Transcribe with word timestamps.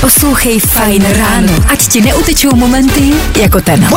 Poslouchej 0.00 0.60
Fajn 0.60 1.06
ráno, 1.18 1.52
ať 1.68 1.88
ti 1.88 2.00
neutečou 2.00 2.56
momenty 2.56 3.12
jako 3.40 3.60
ten. 3.60 3.88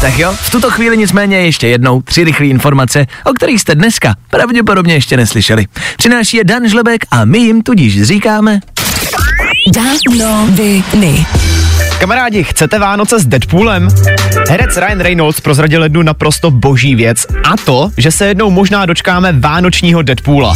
Tak 0.00 0.18
jo, 0.18 0.34
v 0.40 0.50
tuto 0.50 0.70
chvíli 0.70 0.96
nicméně 0.96 1.36
ještě 1.36 1.68
jednou 1.68 2.02
tři 2.02 2.24
rychlé 2.24 2.46
informace, 2.46 3.06
o 3.24 3.32
kterých 3.32 3.60
jste 3.60 3.74
dneska 3.74 4.14
pravděpodobně 4.30 4.94
ještě 4.94 5.16
neslyšeli. 5.16 5.66
Přináší 5.96 6.36
je 6.36 6.44
Dan 6.44 6.68
Žlebek 6.68 7.04
a 7.10 7.24
my 7.24 7.38
jim 7.38 7.62
tudíž 7.62 8.02
říkáme 8.02 8.60
Danoviny. 9.74 11.26
Kamarádi, 11.98 12.44
chcete 12.44 12.78
Vánoce 12.78 13.18
s 13.18 13.26
Deadpoolem? 13.26 13.88
Herec 14.48 14.76
Ryan 14.76 15.00
Reynolds 15.00 15.40
prozradil 15.40 15.82
jednu 15.82 16.02
naprosto 16.02 16.50
boží 16.50 16.94
věc 16.94 17.26
a 17.44 17.56
to, 17.56 17.90
že 17.96 18.10
se 18.10 18.26
jednou 18.26 18.50
možná 18.50 18.86
dočkáme 18.86 19.32
vánočního 19.32 20.02
Deadpoola. 20.02 20.54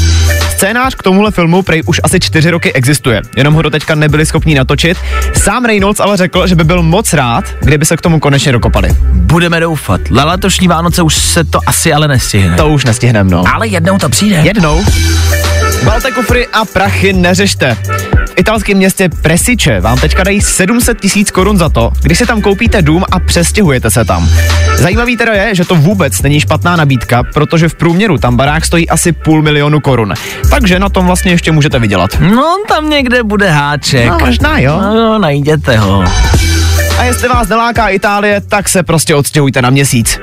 Scénář 0.58 0.94
k 0.94 1.02
tomuhle 1.02 1.30
filmu 1.30 1.62
prej 1.62 1.82
už 1.86 2.00
asi 2.02 2.20
čtyři 2.20 2.50
roky 2.50 2.72
existuje, 2.72 3.22
jenom 3.36 3.54
ho 3.54 3.62
doteďka 3.62 3.94
nebyli 3.94 4.26
schopni 4.26 4.54
natočit. 4.54 4.98
Sám 5.34 5.64
Reynolds 5.64 6.00
ale 6.00 6.16
řekl, 6.16 6.46
že 6.46 6.54
by 6.54 6.64
byl 6.64 6.82
moc 6.82 7.12
rád, 7.12 7.44
kdyby 7.60 7.86
se 7.86 7.96
k 7.96 8.00
tomu 8.00 8.20
konečně 8.20 8.52
dokopali. 8.52 8.88
Budeme 9.12 9.60
doufat. 9.60 10.00
Na 10.10 10.24
letošní 10.24 10.68
Vánoce 10.68 11.02
už 11.02 11.14
se 11.14 11.44
to 11.44 11.60
asi 11.66 11.92
ale 11.92 12.08
nestihne. 12.08 12.56
To 12.56 12.68
už 12.68 12.84
nestihneme, 12.84 13.30
no. 13.30 13.44
Ale 13.54 13.66
jednou 13.68 13.98
to 13.98 14.08
přijde. 14.08 14.36
Jednou. 14.36 14.84
Balte 15.84 16.10
kufry 16.10 16.46
a 16.46 16.64
prachy 16.64 17.12
neřešte. 17.12 17.76
Italském 18.38 18.76
městě 18.76 19.08
Presiče 19.22 19.80
vám 19.80 19.98
teďka 19.98 20.22
dají 20.22 20.40
700 20.40 21.00
tisíc 21.00 21.30
korun 21.30 21.58
za 21.58 21.68
to, 21.68 21.92
když 22.02 22.18
si 22.18 22.26
tam 22.26 22.40
koupíte 22.40 22.82
dům 22.82 23.04
a 23.10 23.18
přestěhujete 23.18 23.90
se 23.90 24.04
tam. 24.04 24.28
Zajímavý 24.76 25.16
teda 25.16 25.32
je, 25.32 25.54
že 25.54 25.64
to 25.64 25.74
vůbec 25.74 26.22
není 26.22 26.40
špatná 26.40 26.76
nabídka, 26.76 27.22
protože 27.34 27.68
v 27.68 27.74
průměru 27.74 28.18
tam 28.18 28.36
barák 28.36 28.64
stojí 28.64 28.88
asi 28.88 29.12
půl 29.12 29.42
milionu 29.42 29.80
korun. 29.80 30.14
Takže 30.50 30.78
na 30.78 30.88
tom 30.88 31.06
vlastně 31.06 31.32
ještě 31.32 31.52
můžete 31.52 31.78
vydělat. 31.78 32.10
No, 32.20 32.56
tam 32.68 32.90
někde 32.90 33.22
bude 33.22 33.50
háček. 33.50 34.08
No, 34.08 34.18
možná 34.18 34.58
jo. 34.58 34.80
No, 34.80 35.18
najděte 35.18 35.76
ho. 35.76 36.04
A 36.98 37.04
jestli 37.04 37.28
vás 37.28 37.48
neláká 37.48 37.88
Itálie, 37.88 38.40
tak 38.40 38.68
se 38.68 38.82
prostě 38.82 39.14
odstěhujte 39.14 39.62
na 39.62 39.70
měsíc. 39.70 40.18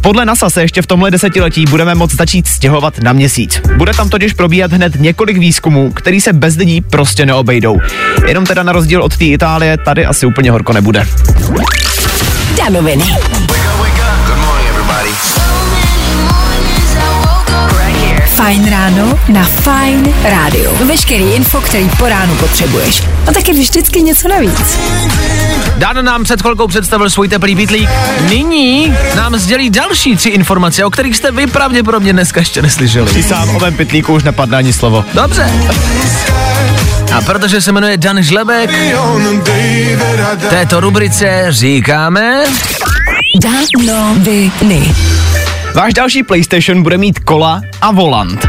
Podle 0.00 0.24
NASA 0.24 0.50
se 0.50 0.62
ještě 0.62 0.82
v 0.82 0.86
tomhle 0.86 1.10
desetiletí 1.10 1.64
budeme 1.70 1.94
moct 1.94 2.14
začít 2.14 2.46
stěhovat 2.46 2.98
na 2.98 3.12
měsíc. 3.12 3.60
Bude 3.76 3.92
tam 3.92 4.08
totiž 4.08 4.32
probíhat 4.32 4.72
hned 4.72 5.00
několik 5.00 5.38
výzkumů, 5.38 5.92
který 5.92 6.20
se 6.20 6.32
bez 6.32 6.56
lidí 6.56 6.80
prostě 6.80 7.26
neobejdou. 7.26 7.80
Jenom 8.26 8.46
teda 8.46 8.62
na 8.62 8.72
rozdíl 8.72 9.02
od 9.02 9.16
té 9.16 9.24
Itálie, 9.24 9.78
tady 9.78 10.06
asi 10.06 10.26
úplně 10.26 10.50
horko 10.50 10.72
nebude. 10.72 11.06
Danoviny. 12.58 13.04
Fajn 18.48 18.70
ráno 18.70 19.18
na 19.28 19.44
Fajn 19.44 20.14
rádiu. 20.24 20.70
Veškerý 20.86 21.24
info, 21.24 21.60
který 21.60 21.88
po 21.98 22.08
ránu 22.08 22.34
potřebuješ. 22.34 23.02
A 23.26 23.32
taky 23.32 23.52
vždycky 23.52 24.02
něco 24.02 24.28
navíc. 24.28 24.78
Dan 25.76 26.04
nám 26.04 26.24
před 26.24 26.40
chvilkou 26.42 26.66
představil 26.66 27.10
svůj 27.10 27.28
teplý 27.28 27.56
pitlík. 27.56 27.90
Nyní 28.28 28.96
nám 29.16 29.36
sdělí 29.36 29.70
další 29.70 30.16
tři 30.16 30.28
informace, 30.28 30.84
o 30.84 30.90
kterých 30.90 31.16
jste 31.16 31.32
vy 31.32 31.46
pravděpodobně 31.46 32.12
dneska 32.12 32.40
ještě 32.40 32.62
neslyšeli. 32.62 33.12
Ty 33.12 33.22
sám 33.22 33.56
o 33.56 33.58
mém 33.58 33.74
pitlíku 33.74 34.14
už 34.14 34.22
nepadne 34.22 34.56
ani 34.56 34.72
slovo. 34.72 35.04
Dobře. 35.14 35.50
A 37.16 37.20
protože 37.20 37.60
se 37.60 37.72
jmenuje 37.72 37.96
Dan 37.96 38.22
Žlebek, 38.22 38.70
této 40.50 40.80
rubrice 40.80 41.46
říkáme... 41.48 42.44
Danoviny. 43.42 44.94
Váš 45.74 45.94
další 45.94 46.22
PlayStation 46.22 46.82
bude 46.82 46.98
mít 46.98 47.18
kola 47.18 47.60
a 47.80 47.92
volant. 47.92 48.46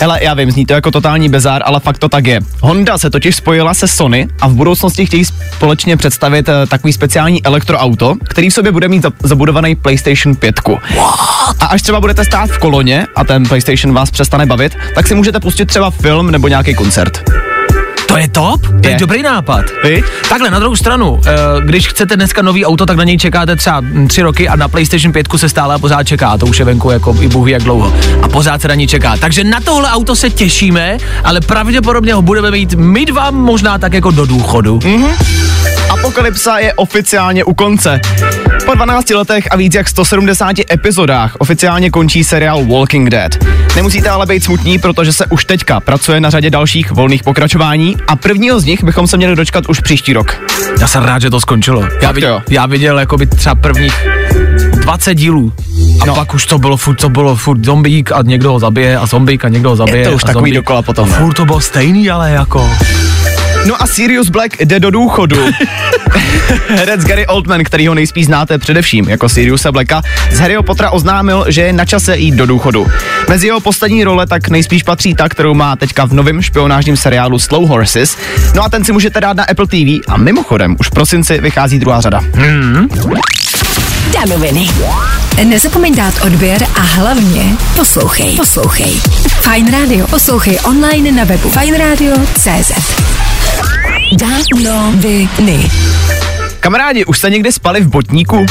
Hele, 0.00 0.18
já 0.24 0.34
vím, 0.34 0.50
zní 0.50 0.66
to 0.66 0.72
jako 0.72 0.90
totální 0.90 1.28
bezár, 1.28 1.62
ale 1.64 1.80
fakt 1.80 1.98
to 1.98 2.08
tak 2.08 2.26
je. 2.26 2.40
Honda 2.60 2.98
se 2.98 3.10
totiž 3.10 3.36
spojila 3.36 3.74
se 3.74 3.88
Sony 3.88 4.28
a 4.40 4.48
v 4.48 4.54
budoucnosti 4.54 5.06
chtějí 5.06 5.24
společně 5.24 5.96
představit 5.96 6.48
uh, 6.48 6.54
takový 6.68 6.92
speciální 6.92 7.44
elektroauto, 7.44 8.14
který 8.28 8.50
v 8.50 8.54
sobě 8.54 8.72
bude 8.72 8.88
mít 8.88 9.02
za- 9.02 9.12
zabudovaný 9.22 9.74
PlayStation 9.74 10.36
5. 10.36 10.60
A 11.60 11.66
až 11.66 11.82
třeba 11.82 12.00
budete 12.00 12.24
stát 12.24 12.50
v 12.50 12.58
koloně 12.58 13.06
a 13.16 13.24
ten 13.24 13.44
PlayStation 13.48 13.94
vás 13.94 14.10
přestane 14.10 14.46
bavit, 14.46 14.76
tak 14.94 15.06
si 15.06 15.14
můžete 15.14 15.40
pustit 15.40 15.66
třeba 15.66 15.90
film 15.90 16.30
nebo 16.30 16.48
nějaký 16.48 16.74
koncert. 16.74 17.30
To 18.08 18.16
je 18.16 18.28
top? 18.28 18.60
To 18.66 18.88
je, 18.88 18.90
Je. 18.90 18.98
dobrý 18.98 19.22
nápad. 19.22 19.64
Vy? 19.84 20.02
Takhle, 20.28 20.50
na 20.50 20.58
druhou 20.58 20.76
stranu, 20.76 21.20
eh, 21.26 21.30
když 21.64 21.88
chcete 21.88 22.16
dneska 22.16 22.42
nový 22.42 22.66
auto, 22.66 22.86
tak 22.86 22.96
na 22.96 23.04
něj 23.04 23.18
čekáte 23.18 23.56
třeba 23.56 23.80
mm, 23.80 24.08
tři 24.08 24.22
roky 24.22 24.48
a 24.48 24.56
na 24.56 24.68
PlayStation 24.68 25.12
5 25.12 25.26
se 25.36 25.48
stále 25.48 25.74
a 25.74 25.78
pořád 25.78 26.02
čeká. 26.04 26.38
To 26.38 26.46
už 26.46 26.58
je 26.58 26.64
venku 26.64 26.90
jako 26.90 27.16
i 27.20 27.28
bůh 27.28 27.48
jak 27.48 27.62
dlouho. 27.62 27.94
A 28.22 28.28
pořád 28.28 28.62
se 28.62 28.68
na 28.68 28.74
ní 28.74 28.86
čeká. 28.86 29.16
Takže 29.16 29.44
na 29.44 29.60
tohle 29.60 29.90
auto 29.90 30.16
se 30.16 30.30
těšíme, 30.30 30.98
ale 31.24 31.40
pravděpodobně 31.40 32.14
ho 32.14 32.22
budeme 32.22 32.50
mít 32.50 32.74
my 32.74 33.06
dva 33.06 33.30
možná 33.30 33.78
tak 33.78 33.92
jako 33.92 34.10
do 34.10 34.26
důchodu. 34.26 34.80
Mm. 34.84 35.06
Apokalypsa 35.90 36.58
je 36.58 36.74
oficiálně 36.74 37.44
u 37.44 37.54
konce. 37.54 38.00
Po 38.68 38.74
12 38.74 39.10
letech 39.10 39.48
a 39.50 39.56
víc 39.56 39.74
jak 39.74 39.88
170 39.88 40.56
epizodách 40.72 41.36
oficiálně 41.38 41.90
končí 41.90 42.24
seriál 42.24 42.64
Walking 42.64 43.10
Dead. 43.10 43.44
Nemusíte 43.76 44.08
ale 44.08 44.26
být 44.26 44.44
smutní, 44.44 44.78
protože 44.78 45.12
se 45.12 45.26
už 45.26 45.44
teďka 45.44 45.80
pracuje 45.80 46.20
na 46.20 46.30
řadě 46.30 46.50
dalších 46.50 46.90
volných 46.90 47.22
pokračování 47.22 47.96
a 48.08 48.16
prvního 48.16 48.60
z 48.60 48.64
nich 48.64 48.84
bychom 48.84 49.06
se 49.06 49.16
měli 49.16 49.36
dočkat 49.36 49.64
už 49.68 49.80
příští 49.80 50.12
rok. 50.12 50.36
Já 50.80 50.86
jsem 50.88 51.02
rád, 51.04 51.18
že 51.22 51.30
to 51.30 51.40
skončilo. 51.40 51.82
Já, 52.02 52.08
Fakt 52.08 52.16
vid- 52.16 52.28
jo. 52.28 52.42
já 52.50 52.66
viděl 52.66 52.98
jako 52.98 53.16
by 53.16 53.26
třeba 53.26 53.54
prvních 53.54 54.06
20 54.70 55.14
dílů. 55.14 55.52
A 56.00 56.06
no. 56.06 56.14
Pak 56.14 56.34
už 56.34 56.46
to 56.46 56.58
bylo 56.58 56.76
furt, 56.76 56.96
to 56.96 57.08
bylo 57.08 57.36
furt 57.36 57.64
zombík 57.64 58.12
a 58.12 58.22
někdo 58.22 58.52
ho 58.52 58.58
zabije 58.58 58.98
a 58.98 59.06
zombík 59.06 59.44
a 59.44 59.48
někdo 59.48 59.68
ho 59.70 59.76
zabije. 59.76 60.04
to 60.04 60.12
už 60.12 60.22
a 60.22 60.26
takový 60.26 60.34
zombík. 60.42 60.54
dokola 60.54 60.82
potom, 60.82 61.12
A 61.12 61.18
furt 61.18 61.34
to 61.34 61.44
bylo 61.44 61.60
stejný, 61.60 62.10
ale 62.10 62.30
jako... 62.30 62.70
No 63.68 63.82
a 63.82 63.86
Sirius 63.86 64.28
Black 64.28 64.60
jde 64.60 64.80
do 64.80 64.90
důchodu. 64.90 65.36
Herec 66.68 67.04
Gary 67.04 67.26
Oldman, 67.26 67.64
který 67.64 67.86
ho 67.86 67.94
nejspíš 67.94 68.26
znáte 68.26 68.58
především 68.58 69.08
jako 69.08 69.28
Siriusa 69.28 69.72
Blacka, 69.72 70.02
z 70.32 70.38
Harryho 70.38 70.62
Pottera 70.62 70.90
oznámil, 70.90 71.44
že 71.48 71.62
je 71.62 71.72
na 71.72 71.84
čase 71.84 72.16
jít 72.16 72.34
do 72.34 72.46
důchodu. 72.46 72.86
Mezi 73.28 73.46
jeho 73.46 73.60
poslední 73.60 74.04
role 74.04 74.26
tak 74.26 74.48
nejspíš 74.48 74.82
patří 74.82 75.14
ta, 75.14 75.28
kterou 75.28 75.54
má 75.54 75.76
teďka 75.76 76.04
v 76.04 76.12
novém 76.12 76.42
špionážním 76.42 76.96
seriálu 76.96 77.38
Slow 77.38 77.68
Horses. 77.68 78.16
No 78.54 78.64
a 78.64 78.68
ten 78.68 78.84
si 78.84 78.92
můžete 78.92 79.20
dát 79.20 79.36
na 79.36 79.44
Apple 79.44 79.66
TV 79.66 80.04
a 80.08 80.16
mimochodem 80.16 80.76
už 80.80 80.86
v 80.86 80.90
prosinci 80.90 81.40
vychází 81.40 81.78
druhá 81.78 82.00
řada. 82.00 82.20
Danoviny. 84.12 84.68
Nezapomeň 85.44 85.94
dát 85.94 86.14
odběr 86.22 86.66
a 86.74 86.80
hlavně 86.80 87.56
poslouchej. 87.76 88.36
Poslouchej. 88.36 89.00
Fajn 89.40 89.72
Radio. 89.72 90.06
Poslouchej 90.06 90.58
online 90.64 91.12
na 91.12 91.24
webu 91.24 91.50
fajnradio.cz 91.50 93.17
Danoviny. 94.16 95.70
Kamarádi, 96.60 97.04
už 97.04 97.18
jste 97.18 97.30
někdy 97.30 97.52
spali 97.52 97.80
v 97.80 97.88
botníku? 97.88 98.46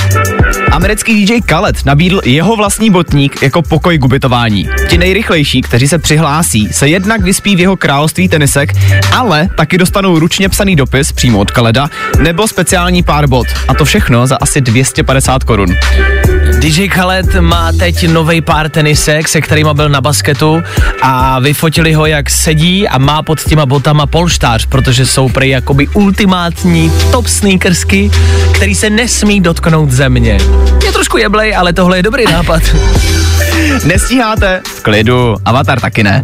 Americký 0.71 1.25
DJ 1.25 1.41
Khaled 1.41 1.85
nabídl 1.85 2.21
jeho 2.25 2.55
vlastní 2.55 2.89
botník 2.89 3.41
jako 3.41 3.61
pokoj 3.61 3.97
k 3.97 4.05
ubytování. 4.05 4.69
Ti 4.89 4.97
nejrychlejší, 4.97 5.61
kteří 5.61 5.87
se 5.87 5.97
přihlásí, 5.99 6.67
se 6.71 6.87
jednak 6.87 7.21
vyspí 7.21 7.55
v 7.55 7.59
jeho 7.59 7.77
království 7.77 8.29
tenisek, 8.29 8.73
ale 9.15 9.49
taky 9.57 9.77
dostanou 9.77 10.19
ručně 10.19 10.49
psaný 10.49 10.75
dopis 10.75 11.11
přímo 11.11 11.39
od 11.39 11.51
Khaleda 11.51 11.89
nebo 12.19 12.47
speciální 12.47 13.03
pár 13.03 13.27
bot. 13.27 13.47
A 13.67 13.73
to 13.73 13.85
všechno 13.85 14.27
za 14.27 14.35
asi 14.35 14.61
250 14.61 15.43
korun. 15.43 15.75
DJ 16.59 16.87
Khaled 16.87 17.35
má 17.35 17.71
teď 17.71 18.07
nový 18.07 18.41
pár 18.41 18.69
tenisek, 18.69 19.27
se 19.27 19.41
kterýma 19.41 19.73
byl 19.73 19.89
na 19.89 20.01
basketu 20.01 20.61
a 21.01 21.39
vyfotili 21.39 21.93
ho, 21.93 22.05
jak 22.05 22.29
sedí 22.29 22.87
a 22.87 22.97
má 22.97 23.23
pod 23.23 23.43
těma 23.43 23.65
botama 23.65 24.05
polštář, 24.05 24.65
protože 24.65 25.05
jsou 25.05 25.29
prej 25.29 25.49
jakoby 25.49 25.87
ultimátní 25.87 26.91
top 27.11 27.27
sneakersky, 27.27 28.11
který 28.53 28.75
se 28.75 28.89
nesmí 28.89 29.41
dotknout 29.41 29.91
země. 29.91 30.37
Je 30.85 30.91
trošku 30.91 31.17
jeblej, 31.17 31.55
ale 31.55 31.73
tohle 31.73 31.97
je 31.97 32.03
dobrý 32.03 32.23
nápad. 32.31 32.61
Nestíháte? 33.85 34.61
V 34.65 34.81
klidu, 34.81 35.35
Avatar 35.45 35.79
taky 35.79 36.03
ne. 36.03 36.23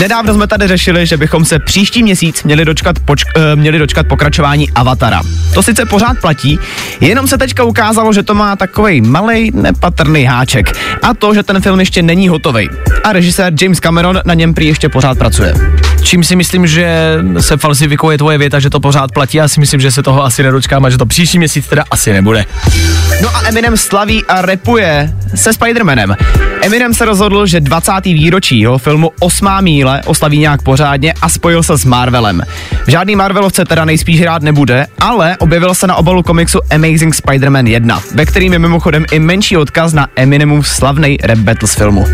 Nedávno 0.00 0.34
jsme 0.34 0.46
tady 0.46 0.68
řešili, 0.68 1.06
že 1.06 1.16
bychom 1.16 1.44
se 1.44 1.58
příští 1.58 2.02
měsíc 2.02 2.42
měli 2.42 2.64
dočkat, 2.64 2.96
poč- 2.98 3.24
uh, 3.36 3.60
měli 3.60 3.78
dočkat 3.78 4.06
pokračování 4.06 4.70
Avatara. 4.70 5.22
To 5.54 5.62
sice 5.62 5.86
pořád 5.86 6.18
platí, 6.20 6.58
jenom 7.00 7.26
se 7.26 7.38
teďka 7.38 7.64
ukázalo, 7.64 8.12
že 8.12 8.22
to 8.22 8.34
má 8.34 8.56
takový 8.56 9.00
malý 9.00 9.50
nepatrný 9.54 10.24
háček. 10.24 10.78
A 11.02 11.14
to, 11.14 11.34
že 11.34 11.42
ten 11.42 11.60
film 11.60 11.80
ještě 11.80 12.02
není 12.02 12.28
hotový. 12.28 12.68
A 13.04 13.12
režisér 13.12 13.52
James 13.60 13.80
Cameron 13.80 14.20
na 14.24 14.34
něm 14.34 14.54
prý 14.54 14.66
ještě 14.66 14.88
pořád 14.88 15.18
pracuje. 15.18 15.54
Čím 16.04 16.24
si 16.24 16.36
myslím, 16.36 16.66
že 16.66 17.18
se 17.40 17.56
falsifikuje 17.56 18.18
tvoje 18.18 18.38
věta, 18.38 18.60
že 18.60 18.70
to 18.70 18.80
pořád 18.80 19.12
platí, 19.12 19.36
já 19.36 19.48
si 19.48 19.60
myslím, 19.60 19.80
že 19.80 19.90
se 19.90 20.02
toho 20.02 20.24
asi 20.24 20.42
nedočkám 20.42 20.84
a 20.84 20.90
že 20.90 20.98
to 20.98 21.06
příští 21.06 21.38
měsíc 21.38 21.66
teda 21.66 21.84
asi 21.90 22.12
nebude. 22.12 22.44
No 23.22 23.36
a 23.36 23.48
Eminem 23.48 23.76
slaví 23.76 24.24
a 24.24 24.42
repuje 24.42 25.14
se 25.34 25.52
Spidermanem. 25.52 26.16
Eminem 26.62 26.94
se 26.94 27.04
rozhodl, 27.04 27.46
že 27.46 27.60
20. 27.60 27.92
výročí 28.04 28.60
jeho 28.60 28.78
filmu 28.78 29.10
Osmá 29.20 29.60
míle 29.60 30.02
oslaví 30.06 30.38
nějak 30.38 30.62
pořádně 30.62 31.14
a 31.22 31.28
spojil 31.28 31.62
se 31.62 31.78
s 31.78 31.84
Marvelem. 31.84 32.42
V 32.86 32.90
žádný 32.90 33.16
Marvelovce 33.16 33.64
teda 33.64 33.84
nejspíš 33.84 34.20
hrát 34.20 34.42
nebude, 34.42 34.86
ale 35.00 35.36
objevil 35.36 35.74
se 35.74 35.86
na 35.86 35.94
obalu 35.94 36.22
komiksu 36.22 36.60
Amazing 36.70 37.14
Spider-Man 37.14 37.66
1, 37.66 38.00
ve 38.14 38.26
kterým 38.26 38.52
je 38.52 38.58
mimochodem 38.58 39.04
i 39.10 39.18
menší 39.18 39.56
odkaz 39.56 39.92
na 39.92 40.08
Eminemův 40.16 40.68
slavný 40.68 41.16
rap 41.22 41.38
battle 41.38 41.68
z 41.68 41.74
filmu. 41.74 42.06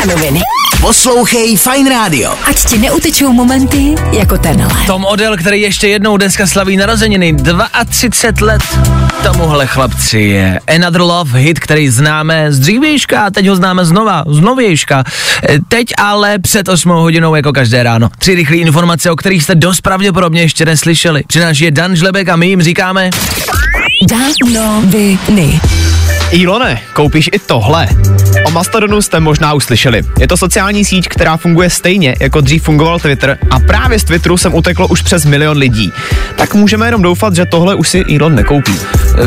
Danoviny. 0.00 0.53
Poslouchej 0.84 1.56
Fine 1.56 1.90
Radio. 1.90 2.36
Ať 2.44 2.64
ti 2.64 2.78
neutečou 2.78 3.32
momenty 3.32 3.94
jako 4.12 4.38
tenhle. 4.38 4.86
Tom 4.86 5.02
model, 5.02 5.36
který 5.36 5.60
ještě 5.60 5.88
jednou 5.88 6.16
dneska 6.16 6.46
slaví 6.46 6.76
narozeniny, 6.76 7.36
32 7.88 8.46
let. 8.46 8.62
Tomuhle 9.22 9.66
chlapci 9.66 10.18
je 10.18 10.60
Another 10.74 11.00
Love 11.00 11.38
hit, 11.38 11.60
který 11.60 11.88
známe 11.88 12.52
z 12.52 12.58
dřívějška 12.58 13.20
a 13.20 13.30
teď 13.30 13.48
ho 13.48 13.56
známe 13.56 13.84
znova, 13.84 14.24
z 14.26 14.40
novějška. 14.40 15.04
E, 15.48 15.58
teď 15.68 15.88
ale 15.98 16.38
před 16.38 16.68
8 16.68 16.90
hodinou 16.90 17.34
jako 17.34 17.52
každé 17.52 17.82
ráno. 17.82 18.10
Tři 18.18 18.34
rychlé 18.34 18.56
informace, 18.56 19.10
o 19.10 19.16
kterých 19.16 19.42
jste 19.42 19.54
dost 19.54 19.80
pravděpodobně 19.80 20.40
ještě 20.40 20.64
neslyšeli. 20.64 21.22
Přináší 21.26 21.64
je 21.64 21.70
Dan 21.70 21.96
Žlebek 21.96 22.28
a 22.28 22.36
my 22.36 22.46
jim 22.46 22.62
říkáme... 22.62 23.10
Danoviny. 24.08 25.60
Ilone, 26.30 26.82
koupíš 26.92 27.30
i 27.32 27.38
tohle? 27.38 27.88
O 28.46 28.50
Mastodonu 28.50 29.02
jste 29.02 29.20
možná 29.20 29.52
uslyšeli. 29.54 30.02
Je 30.18 30.28
to 30.28 30.36
sociální 30.36 30.84
síť, 30.84 31.08
která 31.08 31.36
funguje 31.36 31.70
stejně, 31.70 32.16
jako 32.20 32.40
dřív 32.40 32.62
fungoval 32.62 32.98
Twitter 32.98 33.38
a 33.50 33.60
právě 33.60 33.98
z 33.98 34.04
Twitteru 34.04 34.36
sem 34.36 34.54
uteklo 34.54 34.88
už 34.88 35.02
přes 35.02 35.24
milion 35.24 35.56
lidí. 35.56 35.92
Tak 36.36 36.54
můžeme 36.54 36.86
jenom 36.86 37.02
doufat, 37.02 37.34
že 37.34 37.46
tohle 37.46 37.74
už 37.74 37.88
si 37.88 38.04
Elon 38.16 38.34
nekoupí. 38.34 38.74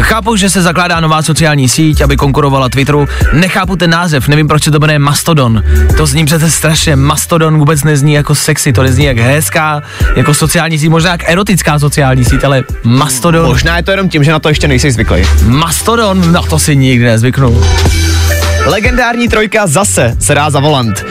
Chápu, 0.02 0.36
že 0.36 0.50
se 0.50 0.62
zakládá 0.62 1.00
nová 1.00 1.22
sociální 1.22 1.70
síť, 1.70 2.02
aby 2.02 2.18
konkurovala 2.18 2.70
Twitteru. 2.70 3.08
Nechápu 3.34 3.76
ten 3.76 3.90
název, 3.90 4.28
nevím, 4.28 4.48
proč 4.48 4.64
se 4.64 4.72
to 4.72 4.80
jmenuje 4.80 5.00
Mastodon. 5.00 5.64
To 5.98 6.06
zní 6.06 6.26
přece 6.26 6.52
strašně. 6.52 6.96
Mastodon 6.96 7.58
vůbec 7.58 7.84
nezní 7.84 8.14
jako 8.14 8.36
sexy, 8.36 8.74
to 8.74 8.84
nezní 8.84 9.06
jak 9.06 9.18
hezká, 9.18 9.82
jako 10.16 10.34
sociální 10.34 10.80
síť, 10.80 10.90
možná 10.90 11.12
jak 11.12 11.30
erotická 11.30 11.80
sociální 11.80 12.26
síť, 12.26 12.44
ale 12.44 12.64
Mastodon. 12.84 13.46
Možná 13.46 13.78
je 13.78 13.84
to 13.84 13.92
jenom 13.92 14.10
tím, 14.10 14.24
že 14.24 14.32
na 14.32 14.40
to 14.40 14.50
ještě 14.50 14.68
nejsi 14.68 14.92
zvyklý. 14.92 15.24
Mastodon, 15.46 16.32
na 16.32 16.42
to 16.42 16.60
si 16.60 16.76
nikdy 16.76 17.06
nezvyknu. 17.06 17.62
Legendární 18.66 19.28
trojka 19.28 19.68
zase 19.68 20.16
se 20.20 20.36
dá 20.36 20.50
za 20.50 20.60
volant. 20.60 21.06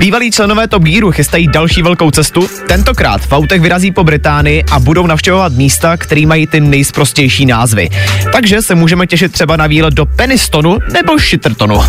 Bývalí 0.00 0.30
členové 0.30 0.68
Top 0.68 0.82
Gearu 0.82 1.12
chystají 1.12 1.48
další 1.48 1.82
velkou 1.82 2.10
cestu. 2.10 2.48
Tentokrát 2.68 3.20
v 3.20 3.32
autech 3.32 3.60
vyrazí 3.60 3.90
po 3.90 4.04
Británii 4.04 4.64
a 4.72 4.78
budou 4.78 5.06
navštěvovat 5.06 5.52
místa, 5.52 5.96
které 5.96 6.26
mají 6.26 6.46
ty 6.46 6.60
nejsprostější 6.60 7.46
názvy. 7.46 7.88
Takže 8.32 8.62
se 8.62 8.74
můžeme 8.74 9.06
těšit 9.06 9.32
třeba 9.32 9.56
na 9.56 9.66
výlet 9.66 9.94
do 9.94 10.06
Penistonu 10.06 10.78
nebo 10.92 11.18
Shittertonu. 11.18 11.80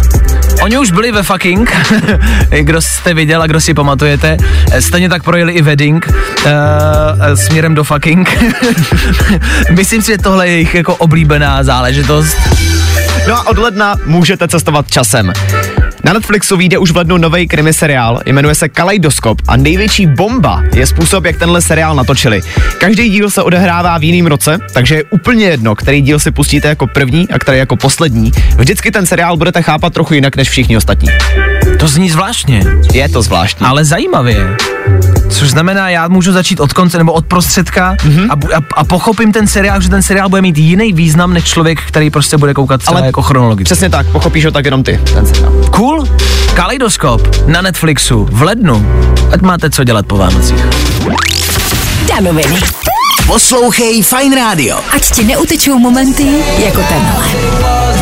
Oni 0.61 0.77
už 0.77 0.91
byli 0.91 1.11
ve 1.11 1.23
fucking, 1.23 1.71
kdo 2.61 2.81
jste 2.81 3.13
viděl 3.13 3.41
a 3.41 3.47
kdo 3.47 3.61
si 3.61 3.73
pamatujete. 3.73 4.37
Stejně 4.79 5.09
tak 5.09 5.23
projeli 5.23 5.53
i 5.53 5.61
wedding 5.61 6.07
uh, 6.07 6.51
směrem 7.35 7.75
do 7.75 7.83
fucking. 7.83 8.29
Myslím 9.71 10.01
si, 10.01 10.11
že 10.11 10.17
tohle 10.17 10.47
je 10.47 10.53
jejich 10.53 10.75
jako 10.75 10.95
oblíbená 10.95 11.63
záležitost. 11.63 12.37
No 13.27 13.37
a 13.37 13.47
od 13.47 13.57
ledna 13.57 13.95
můžete 14.05 14.47
cestovat 14.47 14.91
časem. 14.91 15.33
Na 16.03 16.13
Netflixu 16.13 16.57
vyjde 16.57 16.77
už 16.77 16.91
v 16.91 16.97
lednu 16.97 17.17
nový 17.17 17.47
krimi 17.47 17.73
seriál, 17.73 18.19
jmenuje 18.25 18.55
se 18.55 18.69
Kaleidoskop 18.69 19.41
a 19.47 19.57
největší 19.57 20.07
bomba 20.07 20.63
je 20.75 20.87
způsob, 20.87 21.25
jak 21.25 21.37
tenhle 21.37 21.61
seriál 21.61 21.95
natočili. 21.95 22.41
Každý 22.79 23.09
díl 23.09 23.29
se 23.29 23.43
odehrává 23.43 23.97
v 23.97 24.03
jiném 24.03 24.27
roce, 24.27 24.57
takže 24.73 24.95
je 24.95 25.03
úplně 25.03 25.45
jedno, 25.45 25.75
který 25.75 26.01
díl 26.01 26.19
si 26.19 26.31
pustíte 26.31 26.67
jako 26.67 26.87
první 26.87 27.29
a 27.29 27.39
který 27.39 27.57
jako 27.57 27.75
poslední. 27.75 28.31
Vždycky 28.57 28.91
ten 28.91 29.05
seriál 29.05 29.37
budete 29.37 29.61
chápat 29.61 29.93
trochu 29.93 30.13
jinak 30.13 30.35
než 30.35 30.49
všichni 30.49 30.77
ostatní. 30.77 31.09
To 31.79 31.87
zní 31.87 32.09
zvláštně. 32.09 32.63
Je 32.93 33.09
to 33.09 33.21
zvláštní. 33.21 33.65
Ale 33.65 33.85
zajímavě. 33.85 34.57
Což 35.29 35.49
znamená, 35.49 35.89
já 35.89 36.07
můžu 36.07 36.31
začít 36.31 36.59
od 36.59 36.73
konce 36.73 36.97
nebo 36.97 37.13
od 37.13 37.25
prostředka 37.25 37.95
mm-hmm. 37.95 38.27
a, 38.29 38.57
a, 38.57 38.61
a 38.75 38.83
pochopím 38.83 39.31
ten 39.31 39.47
seriál, 39.47 39.81
že 39.81 39.89
ten 39.89 40.01
seriál 40.03 40.29
bude 40.29 40.41
mít 40.41 40.57
jiný 40.57 40.93
význam 40.93 41.33
než 41.33 41.43
člověk, 41.43 41.81
který 41.87 42.09
prostě 42.09 42.37
bude 42.37 42.53
koukat 42.53 42.83
celé 42.83 42.97
Ale 42.97 43.07
jako 43.07 43.21
chronologicky. 43.21 43.63
Přesně 43.63 43.89
tak, 43.89 44.07
pochopíš 44.07 44.45
ho 44.45 44.51
tak 44.51 44.65
jenom 44.65 44.83
ty, 44.83 44.99
ten 45.13 45.25
seriál. 45.25 45.53
Cool. 45.71 45.90
Kaleidoskop 46.53 47.45
na 47.47 47.61
Netflixu 47.61 48.27
v 48.31 48.41
lednu. 48.41 48.85
Ať 49.33 49.41
máte 49.41 49.69
co 49.69 49.83
dělat 49.83 50.05
po 50.05 50.17
Vánocích. 50.17 50.65
Danoviny. 52.07 52.59
Poslouchej 53.27 54.03
Fine 54.03 54.35
Radio. 54.35 54.79
Ať 54.95 55.11
ti 55.11 55.23
neutečou 55.23 55.79
momenty 55.79 56.27
jako 56.65 56.83
tenhle. 56.89 57.25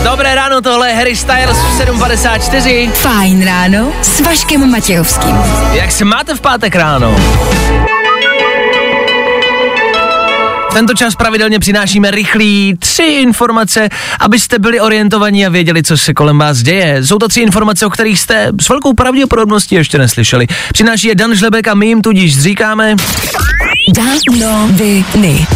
Dobré 0.04 0.36
ráno, 0.36 0.62
tohle 0.62 0.90
je 0.90 0.96
Harry 0.96 1.16
Styles 1.16 1.58
v 1.58 1.80
7.54. 1.80 2.92
Fajn 2.92 3.46
ráno 3.46 3.92
s 4.02 4.20
Vaškem 4.20 4.72
Matějovským. 4.72 5.36
Jak 5.74 5.92
se 5.92 6.06
máte 6.06 6.36
v 6.36 6.42
pátek 6.42 6.76
ráno? 6.76 7.16
Tento 10.74 10.94
čas 10.94 11.16
pravidelně 11.16 11.60
přinášíme 11.60 12.12
rychlý 12.12 12.76
tři 12.80 13.04
informace, 13.04 13.90
abyste 14.20 14.60
byli 14.60 14.80
orientovaní 14.80 15.46
a 15.46 15.50
věděli, 15.50 15.84
co 15.84 15.98
se 15.98 16.14
kolem 16.14 16.38
vás 16.38 16.58
děje. 16.58 17.06
Jsou 17.06 17.18
to 17.18 17.28
tři 17.28 17.42
informace, 17.42 17.86
o 17.86 17.90
kterých 17.90 18.20
jste 18.20 18.52
s 18.62 18.70
velkou 18.70 18.94
pravděpodobností 18.94 19.76
ještě 19.76 19.98
neslyšeli. 19.98 20.48
Přináší 20.74 21.08
je 21.08 21.16
Dan 21.16 21.36
Žlebek 21.36 21.68
a 21.68 21.74
my 21.74 21.88
jim 21.88 22.02
tudíž 22.02 22.42
říkáme... 22.42 22.96
Danoviny. 23.96 25.48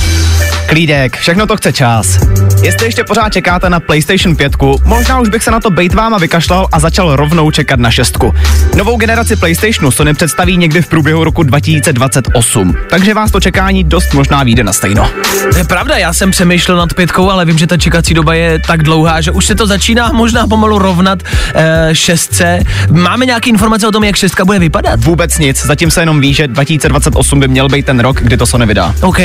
Klídek, 0.67 1.17
všechno 1.17 1.47
to 1.47 1.57
chce 1.57 1.73
čas. 1.73 2.19
Jestli 2.63 2.87
ještě 2.87 3.03
pořád 3.03 3.33
čekáte 3.33 3.69
na 3.69 3.79
PlayStation 3.79 4.35
5, 4.35 4.53
možná 4.85 5.19
už 5.19 5.29
bych 5.29 5.43
se 5.43 5.51
na 5.51 5.59
to 5.59 5.69
bejt 5.69 5.93
váma 5.93 6.17
vykašlal 6.17 6.67
a 6.71 6.79
začal 6.79 7.15
rovnou 7.15 7.51
čekat 7.51 7.79
na 7.79 7.91
šestku. 7.91 8.33
Novou 8.75 8.97
generaci 8.97 9.35
PlayStationu 9.35 9.91
Sony 9.91 10.13
představí 10.13 10.57
někdy 10.57 10.81
v 10.81 10.87
průběhu 10.87 11.23
roku 11.23 11.43
2028, 11.43 12.75
takže 12.89 13.13
vás 13.13 13.31
to 13.31 13.39
čekání 13.39 13.83
dost 13.83 14.13
možná 14.13 14.43
vyjde 14.43 14.63
na 14.63 14.73
stejno. 14.73 15.09
To 15.51 15.57
je 15.57 15.63
pravda, 15.63 15.97
já 15.97 16.13
jsem 16.13 16.31
přemýšlel 16.31 16.77
nad 16.77 16.93
pětkou, 16.93 17.29
ale 17.29 17.45
vím, 17.45 17.57
že 17.57 17.67
ta 17.67 17.77
čekací 17.77 18.13
doba 18.13 18.33
je 18.33 18.59
tak 18.67 18.83
dlouhá, 18.83 19.21
že 19.21 19.31
už 19.31 19.45
se 19.45 19.55
to 19.55 19.67
začíná 19.67 20.11
možná 20.11 20.47
pomalu 20.47 20.79
rovnat 20.79 21.19
e, 21.55 21.89
šestce. 21.95 22.59
Máme 22.91 23.25
nějaké 23.25 23.49
informace 23.49 23.87
o 23.87 23.91
tom, 23.91 24.03
jak 24.03 24.15
šestka 24.15 24.45
bude 24.45 24.59
vypadat? 24.59 25.03
Vůbec 25.03 25.37
nic, 25.37 25.65
zatím 25.65 25.91
se 25.91 26.01
jenom 26.01 26.21
ví, 26.21 26.33
že 26.33 26.47
2028 26.47 27.39
by 27.39 27.47
měl 27.47 27.69
být 27.69 27.85
ten 27.85 27.99
rok, 27.99 28.21
kdy 28.21 28.37
to 28.37 28.45
Sony 28.45 28.65
vydá. 28.65 28.95
OK, 29.01 29.19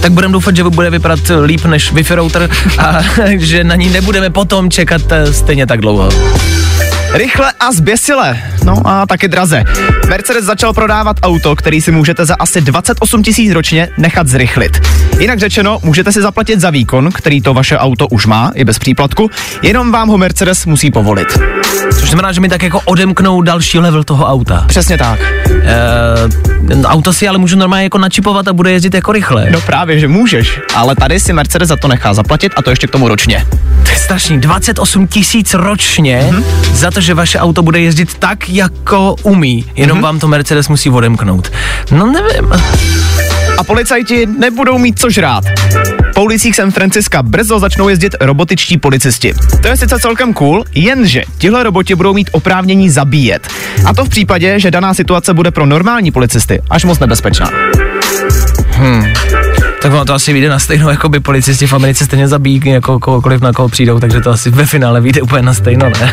tak 0.00 0.12
budeme 0.12 0.32
doufat, 0.32 0.56
že 0.56 0.62
bude 0.74 0.90
vypadat 0.90 1.20
líp 1.44 1.64
než 1.64 1.92
Wi-Fi 1.92 2.14
router 2.14 2.50
a 2.78 2.98
že 3.36 3.64
na 3.64 3.74
ní 3.74 3.90
nebudeme 3.90 4.30
potom 4.30 4.70
čekat 4.70 5.02
eh, 5.12 5.32
stejně 5.32 5.66
tak 5.66 5.80
dlouho. 5.80 6.08
Rychle 7.14 7.52
a 7.60 7.72
zběsile. 7.72 8.42
No 8.64 8.82
a 8.84 9.06
taky 9.06 9.28
draze. 9.28 9.64
Mercedes 10.08 10.44
začal 10.44 10.72
prodávat 10.72 11.16
auto, 11.22 11.56
který 11.56 11.80
si 11.80 11.92
můžete 11.92 12.24
za 12.24 12.34
asi 12.38 12.60
28 12.60 13.22
tisíc 13.22 13.52
ročně 13.52 13.88
nechat 13.98 14.28
zrychlit. 14.28 14.80
Jinak 15.18 15.38
řečeno, 15.38 15.78
můžete 15.82 16.12
si 16.12 16.22
zaplatit 16.22 16.60
za 16.60 16.70
výkon, 16.70 17.12
který 17.12 17.40
to 17.40 17.54
vaše 17.54 17.78
auto 17.78 18.08
už 18.08 18.26
má, 18.26 18.52
i 18.54 18.64
bez 18.64 18.78
příplatku, 18.78 19.30
jenom 19.62 19.92
vám 19.92 20.08
ho 20.08 20.18
Mercedes 20.18 20.66
musí 20.66 20.90
povolit. 20.90 21.38
Což 21.98 22.08
znamená, 22.08 22.32
že 22.32 22.40
mi 22.40 22.48
tak 22.48 22.62
jako 22.62 22.80
odemknou 22.84 23.42
další 23.42 23.78
level 23.78 24.04
toho 24.04 24.26
auta. 24.26 24.64
Přesně 24.68 24.98
tak. 24.98 25.20
E, 25.20 26.84
auto 26.84 27.12
si 27.12 27.28
ale 27.28 27.38
můžu 27.38 27.56
normálně 27.56 27.84
jako 27.84 27.98
načipovat 27.98 28.48
a 28.48 28.52
bude 28.52 28.72
jezdit 28.72 28.94
jako 28.94 29.12
rychle. 29.12 29.50
No 29.50 29.60
právě, 29.60 29.98
že 29.98 30.08
můžeš, 30.08 30.60
ale 30.74 30.96
tady 30.96 31.20
si 31.20 31.32
Mercedes 31.32 31.68
za 31.68 31.76
to 31.76 31.88
nechá 31.88 32.14
zaplatit 32.14 32.52
a 32.56 32.62
to 32.62 32.70
ještě 32.70 32.86
k 32.86 32.90
tomu 32.90 33.08
ročně. 33.08 33.46
To 33.84 33.90
je 33.90 33.96
strašný, 33.96 34.40
28 34.40 35.06
tisíc 35.06 35.54
ročně 35.54 36.28
mm-hmm. 36.30 36.74
za 36.74 36.90
to, 36.90 37.00
že 37.04 37.14
vaše 37.14 37.38
auto 37.38 37.62
bude 37.62 37.80
jezdit 37.80 38.14
tak, 38.14 38.48
jako 38.48 39.16
umí, 39.22 39.64
jenom 39.76 39.98
mm-hmm. 39.98 40.02
vám 40.02 40.18
to 40.18 40.28
Mercedes 40.28 40.68
musí 40.68 40.90
odemknout. 40.90 41.52
No 41.90 42.06
nevím. 42.06 42.52
A 43.58 43.64
policajti 43.64 44.26
nebudou 44.26 44.78
mít 44.78 44.98
co 44.98 45.10
žrát. 45.10 45.44
Po 46.14 46.22
ulicích 46.22 46.56
San 46.56 46.70
Franciska 46.70 47.22
brzo 47.22 47.58
začnou 47.58 47.88
jezdit 47.88 48.14
robotičtí 48.20 48.78
policisti. 48.78 49.34
To 49.62 49.68
je 49.68 49.76
sice 49.76 49.98
celkem 49.98 50.32
cool, 50.32 50.64
jenže 50.74 51.22
tihle 51.38 51.62
roboti 51.62 51.94
budou 51.94 52.14
mít 52.14 52.30
oprávnění 52.32 52.90
zabíjet. 52.90 53.48
A 53.86 53.94
to 53.94 54.04
v 54.04 54.08
případě, 54.08 54.60
že 54.60 54.70
daná 54.70 54.94
situace 54.94 55.34
bude 55.34 55.50
pro 55.50 55.66
normální 55.66 56.10
policisty 56.10 56.62
až 56.70 56.84
moc 56.84 56.98
nebezpečná. 56.98 57.50
Hmm. 58.70 59.04
Tak 59.82 59.92
ono 59.92 60.04
to 60.04 60.14
asi 60.14 60.32
vyjde 60.32 60.48
na 60.48 60.58
stejno, 60.58 60.90
jako 60.90 61.08
by 61.08 61.20
policisti 61.20 61.66
v 61.66 61.72
Americe 61.72 62.04
stejně 62.04 62.28
zabíjí 62.28 62.60
jako 62.64 62.98
kohokoliv 63.00 63.40
na 63.40 63.52
koho 63.52 63.68
přijdou, 63.68 64.00
takže 64.00 64.20
to 64.20 64.30
asi 64.30 64.50
ve 64.50 64.66
finále 64.66 65.00
vyjde 65.00 65.22
úplně 65.22 65.42
na 65.42 65.54
stejno, 65.54 65.90
ne? 66.00 66.12